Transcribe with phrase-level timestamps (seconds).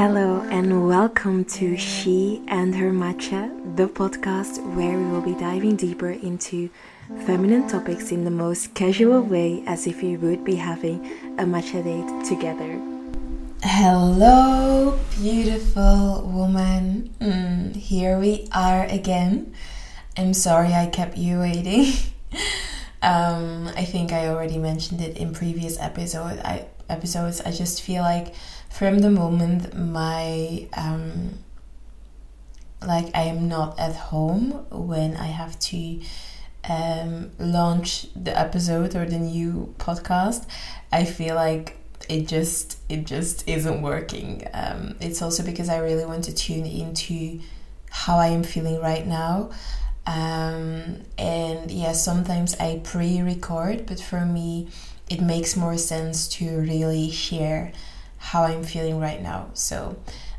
[0.00, 5.76] Hello, and welcome to She and Her Matcha, the podcast where we will be diving
[5.76, 6.70] deeper into
[7.26, 11.04] feminine topics in the most casual way as if we would be having
[11.38, 12.80] a matcha date together.
[13.62, 17.14] Hello, beautiful woman.
[17.20, 19.54] Mm, here we are again.
[20.16, 21.92] I'm sorry I kept you waiting.
[23.02, 26.38] um, I think I already mentioned it in previous episode.
[26.38, 27.40] I episodes.
[27.40, 28.34] I just feel like
[28.70, 31.38] from the moment my um,
[32.80, 36.00] like I am not at home when I have to
[36.68, 40.46] um, launch the episode or the new podcast,
[40.92, 41.76] I feel like
[42.08, 44.46] it just it just isn't working.
[44.54, 47.40] Um, it's also because I really want to tune into
[47.90, 49.50] how I am feeling right now.
[50.06, 54.68] Um, and yeah, sometimes I pre-record, but for me,
[55.08, 57.72] it makes more sense to really share
[58.20, 59.50] how I'm feeling right now.
[59.54, 59.96] So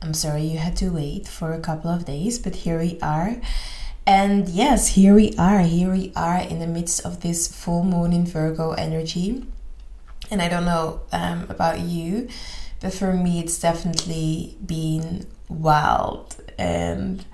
[0.00, 3.36] I'm sorry you had to wait for a couple of days, but here we are.
[4.06, 5.60] And yes, here we are.
[5.60, 9.44] Here we are in the midst of this full moon in Virgo energy.
[10.30, 12.28] And I don't know um, about you,
[12.80, 17.24] but for me, it's definitely been wild and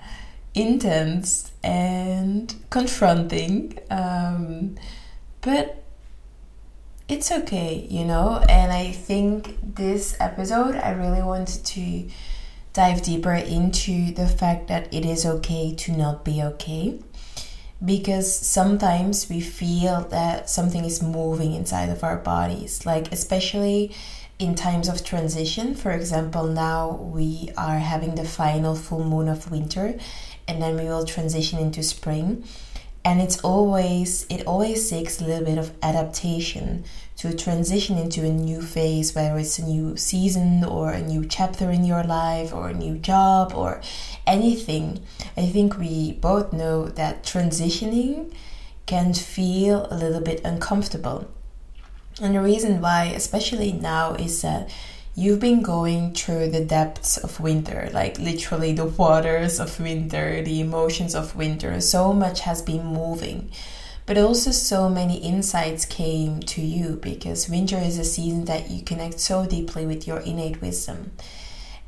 [0.53, 3.77] intense and confronting.
[3.89, 4.75] Um,
[5.41, 5.83] but
[7.11, 8.41] it's okay, you know?
[8.47, 12.09] And I think this episode, I really wanted to
[12.71, 16.97] dive deeper into the fact that it is okay to not be okay
[17.83, 23.93] because sometimes we feel that something is moving inside of our bodies like especially
[24.39, 29.49] in times of transition for example now we are having the final full moon of
[29.51, 29.97] winter
[30.47, 32.45] and then we will transition into spring
[33.03, 36.83] and it's always it always takes a little bit of adaptation
[37.17, 41.71] to transition into a new phase whether it's a new season or a new chapter
[41.71, 43.81] in your life or a new job or
[44.27, 45.01] anything.
[45.35, 48.33] I think we both know that transitioning
[48.85, 51.29] can feel a little bit uncomfortable.
[52.21, 54.69] And the reason why especially now is that
[55.13, 60.61] you've been going through the depths of winter, like literally the waters of winter, the
[60.61, 61.81] emotions of winter.
[61.81, 63.51] So much has been moving.
[64.05, 68.83] But also, so many insights came to you because winter is a season that you
[68.83, 71.11] connect so deeply with your innate wisdom.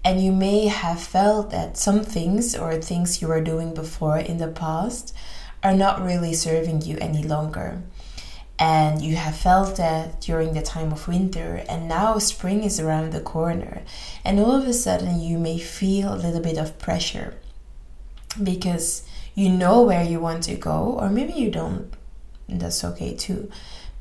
[0.06, 4.38] And you may have felt that some things or things you were doing before in
[4.38, 5.16] the past
[5.64, 7.82] are not really serving you any longer
[8.64, 13.12] and you have felt that during the time of winter and now spring is around
[13.12, 13.82] the corner
[14.24, 17.34] and all of a sudden you may feel a little bit of pressure
[18.42, 18.88] because
[19.36, 21.92] you know where you want to go or maybe you don't
[22.48, 23.52] that's okay too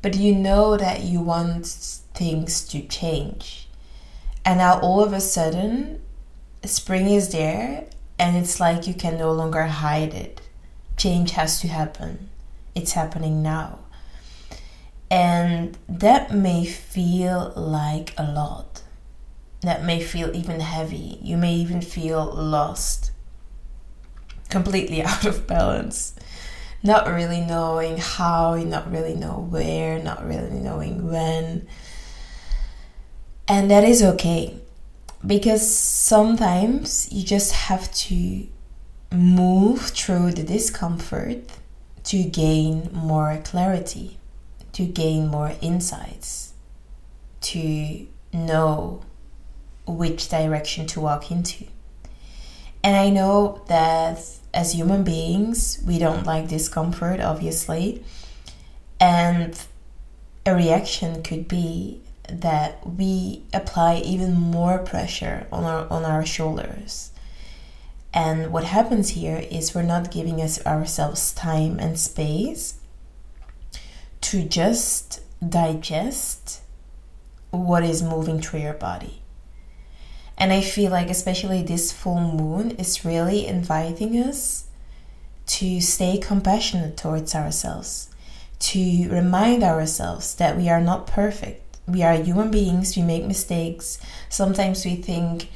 [0.03, 1.65] but you know that you want
[2.13, 3.69] things to change.
[4.45, 6.01] And now all of a sudden
[6.63, 7.85] spring is there
[8.19, 10.41] and it's like you can no longer hide it.
[10.97, 12.29] Change has to happen.
[12.75, 13.79] It's happening now
[15.13, 18.81] and that may feel like a lot.
[19.61, 21.19] That may feel even heavy.
[21.21, 23.11] You may even feel lost,
[24.49, 26.15] completely out of balance.
[26.81, 31.67] Not really knowing how, not really know where, not really knowing when.
[33.47, 34.57] And that is okay
[35.23, 38.47] because sometimes you just have to
[39.11, 41.51] move through the discomfort
[42.05, 44.17] to gain more clarity
[44.73, 46.53] to gain more insights,
[47.41, 49.01] to know
[49.85, 51.65] which direction to walk into.
[52.83, 54.19] And I know that
[54.53, 56.25] as human beings, we don't mm.
[56.25, 58.03] like discomfort, obviously.
[58.99, 59.59] And
[60.45, 67.11] a reaction could be that we apply even more pressure on our on our shoulders.
[68.13, 72.79] And what happens here is we're not giving us ourselves time and space
[74.33, 76.61] to just digest
[77.51, 79.21] what is moving through your body.
[80.39, 84.65] And I feel like, especially this full moon, is really inviting us
[85.45, 88.09] to stay compassionate towards ourselves,
[88.57, 91.77] to remind ourselves that we are not perfect.
[91.87, 93.99] We are human beings, we make mistakes.
[94.29, 95.49] Sometimes we think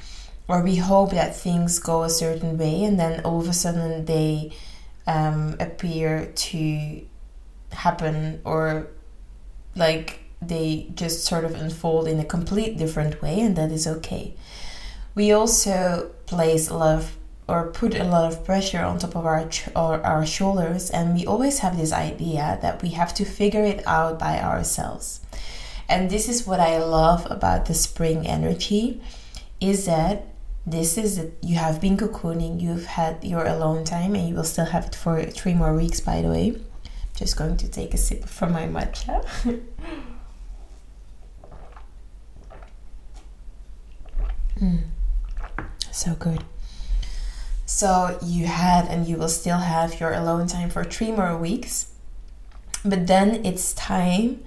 [0.48, 4.06] or we hope that things go a certain way, and then all of a sudden
[4.06, 4.54] they
[5.07, 7.01] um, appear to
[7.72, 8.88] happen or
[9.75, 14.34] like they just sort of unfold in a complete different way and that is okay
[15.16, 17.04] we also place a lot
[17.48, 21.25] or put a lot of pressure on top of our or our shoulders and we
[21.25, 25.22] always have this idea that we have to figure it out by ourselves
[25.90, 29.02] and this is what i love about the spring energy
[29.60, 30.28] is that
[30.68, 31.25] this is.
[31.42, 34.96] You have been cocooning, you've had your alone time, and you will still have it
[34.96, 36.60] for three more weeks, by the way.
[37.18, 39.25] Just going to take a sip from my matcha.
[44.62, 44.84] mm.
[45.92, 46.44] So good.
[47.66, 51.92] So you had and you will still have your alone time for three more weeks.
[52.86, 54.44] But then it's time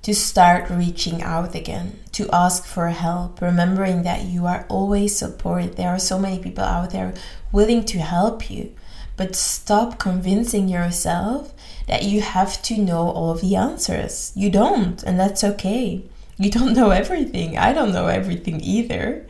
[0.00, 5.76] to start reaching out again, to ask for help, remembering that you are always supported.
[5.76, 7.12] There are so many people out there
[7.52, 8.72] willing to help you,
[9.16, 11.54] but stop convincing yourself
[11.86, 14.32] that you have to know all of the answers.
[14.34, 16.04] You don't, and that's okay.
[16.36, 17.56] You don't know everything.
[17.56, 19.26] I don't know everything either.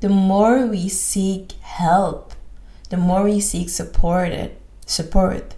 [0.00, 2.32] The more we seek help,
[2.88, 4.56] the more we seek supported
[4.86, 5.54] support,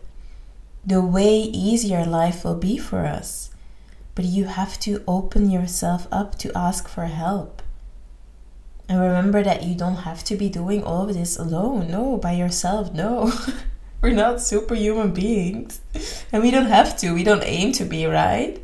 [0.85, 3.52] the way easier life will be for us
[4.14, 7.62] but you have to open yourself up to ask for help.
[8.92, 11.90] And remember that you don't have to be doing all of this alone.
[11.90, 12.92] No, by yourself.
[12.92, 13.32] No.
[14.02, 15.80] We're not superhuman beings.
[16.30, 17.14] And we don't have to.
[17.14, 18.62] We don't aim to be, right?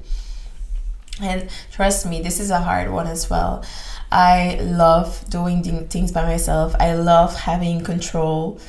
[1.23, 3.65] And trust me, this is a hard one as well.
[4.13, 6.77] I love doing things by myself.
[6.79, 8.61] I love having control.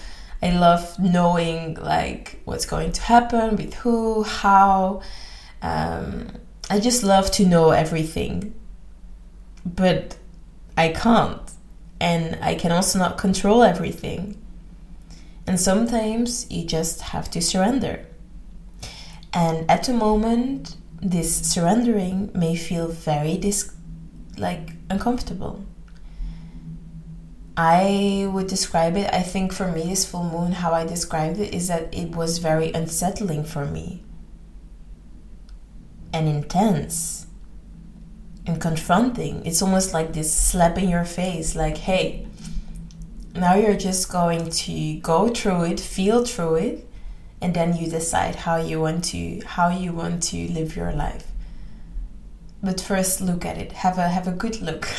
[0.41, 5.01] I love knowing like what's going to happen with who, how.
[5.61, 6.29] Um,
[6.69, 8.53] I just love to know everything.
[9.65, 10.15] But
[10.77, 11.48] I can't.
[11.99, 14.41] And I can also not control everything.
[15.45, 18.05] And sometimes you just have to surrender.
[19.33, 23.73] And at the moment, this surrendering may feel very dis-
[24.37, 25.63] like uncomfortable.
[27.57, 31.53] I would describe it, I think for me, this full moon, how I described it
[31.53, 34.03] is that it was very unsettling for me
[36.13, 37.27] and intense
[38.49, 39.45] and confronting.
[39.45, 42.25] It's almost like this slap in your face like, hey,
[43.35, 46.89] now you're just going to go through it, feel through it,
[47.41, 51.27] and then you decide how you want to how you want to live your life.
[52.61, 53.71] But first look at it.
[53.71, 54.89] Have a have a good look.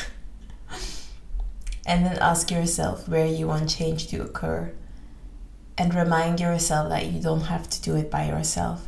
[1.86, 4.72] and then ask yourself where you want change to occur.
[5.76, 8.86] And remind yourself that you don't have to do it by yourself.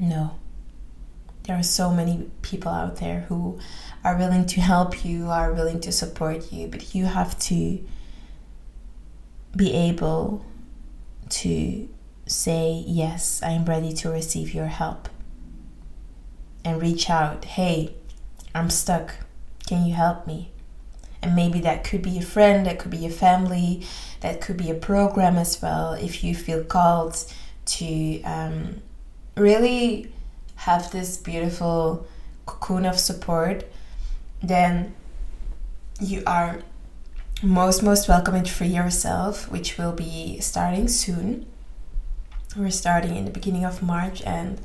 [0.00, 0.36] No
[1.44, 3.58] there are so many people out there who
[4.04, 7.84] are willing to help you, are willing to support you, but you have to
[9.56, 10.44] be able
[11.28, 11.88] to
[12.26, 15.08] say, Yes, I am ready to receive your help.
[16.64, 17.96] And reach out, Hey,
[18.54, 19.16] I'm stuck.
[19.66, 20.52] Can you help me?
[21.22, 23.86] And maybe that could be a friend, that could be a family,
[24.20, 25.92] that could be a program as well.
[25.92, 27.24] If you feel called
[27.64, 28.82] to um,
[29.36, 30.12] really
[30.64, 32.06] have this beautiful
[32.46, 33.64] cocoon of support,
[34.40, 34.94] then
[36.00, 36.60] you are
[37.42, 41.46] most most welcome in Free Yourself, which will be starting soon.
[42.56, 44.60] We're starting in the beginning of March, and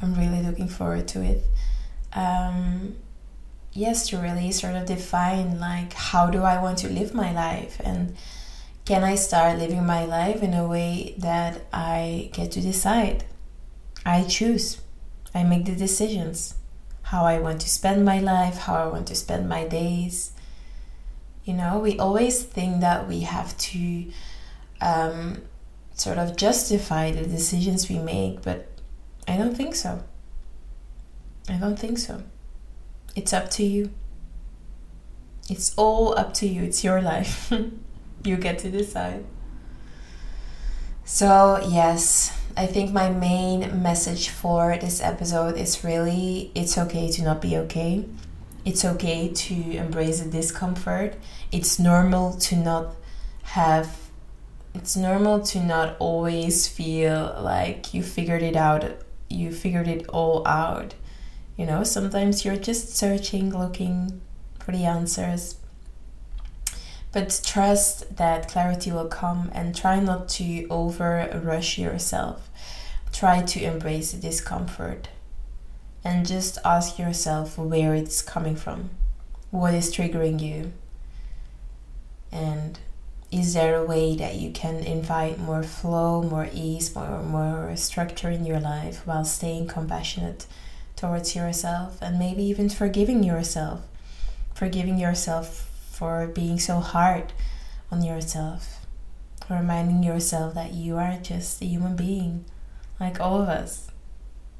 [0.00, 1.42] I'm really looking forward to it.
[2.12, 2.94] Um,
[3.72, 7.80] yes, to really sort of define like how do I want to live my life,
[7.84, 8.14] and
[8.84, 13.24] can I start living my life in a way that I get to decide?
[14.06, 14.80] I choose.
[15.34, 16.54] I make the decisions
[17.02, 20.32] how I want to spend my life, how I want to spend my days.
[21.44, 24.06] You know, we always think that we have to
[24.80, 25.42] um,
[25.94, 28.68] sort of justify the decisions we make, but
[29.26, 30.02] I don't think so.
[31.48, 32.22] I don't think so.
[33.16, 33.90] It's up to you.
[35.50, 36.62] It's all up to you.
[36.62, 37.52] It's your life.
[38.24, 39.24] you get to decide.
[41.04, 47.22] So, yes, I think my main message for this episode is really it's okay to
[47.22, 48.04] not be okay.
[48.64, 51.16] It's okay to embrace the discomfort.
[51.50, 52.94] It's normal to not
[53.42, 53.96] have
[54.74, 58.84] it's normal to not always feel like you figured it out,
[59.28, 60.94] you figured it all out.
[61.56, 64.20] You know, sometimes you're just searching, looking
[64.58, 65.56] for the answers.
[67.12, 72.48] But trust that clarity will come and try not to over rush yourself.
[73.12, 75.08] Try to embrace discomfort
[76.02, 78.90] and just ask yourself where it's coming from.
[79.50, 80.72] What is triggering you?
[82.32, 82.78] And
[83.30, 88.30] is there a way that you can invite more flow, more ease, more, more structure
[88.30, 90.46] in your life while staying compassionate
[90.96, 93.82] towards yourself and maybe even forgiving yourself?
[94.54, 95.68] Forgiving yourself
[96.02, 97.32] for being so hard
[97.88, 98.84] on yourself.
[99.48, 102.44] Reminding yourself that you are just a human being,
[102.98, 103.88] like all of us.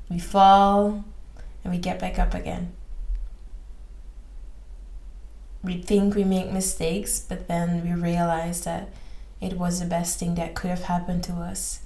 [0.08, 1.04] We fall
[1.64, 2.74] and we get back up again.
[5.64, 8.90] we think we make mistakes, but then we realize that
[9.40, 11.80] it was the best thing that could have happened to us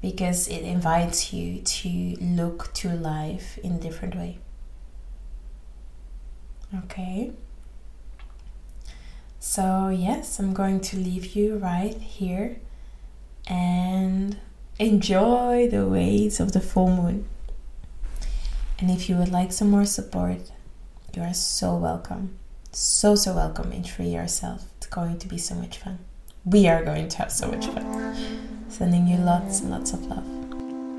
[0.00, 4.38] because it invites you to look to life in a different way.
[6.84, 7.32] Okay.
[9.42, 12.58] So, yes, I'm going to leave you right here
[13.46, 14.36] and
[14.78, 17.24] enjoy the waves of the full moon.
[18.78, 20.52] And if you would like some more support,
[21.16, 22.36] you are so welcome.
[22.72, 24.66] So, so welcome in Free Yourself.
[24.76, 26.00] It's going to be so much fun.
[26.44, 28.14] We are going to have so much fun.
[28.68, 30.26] Sending you lots and lots of love.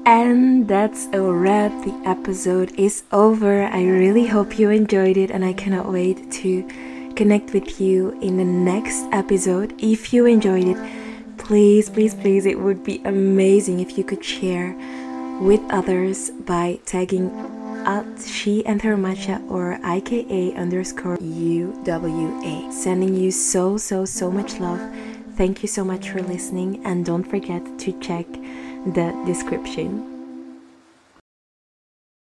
[0.08, 1.72] And that's a wrap.
[1.86, 3.66] The episode is over.
[3.66, 6.68] I really hope you enjoyed it, and I cannot wait to
[7.16, 9.74] connect with you in the next episode.
[9.80, 14.76] If you enjoyed it, please, please, please, it would be amazing if you could share
[15.42, 17.30] with others by tagging
[17.86, 22.72] at she and her matcha or IKE underscore UWA.
[22.72, 24.82] Sending you so, so, so much love.
[25.36, 28.28] Thank you so much for listening, and don't forget to check
[28.86, 30.11] the description.